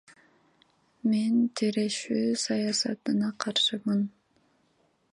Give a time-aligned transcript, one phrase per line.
[1.11, 4.01] Мен тирешүү саясатына каршымын.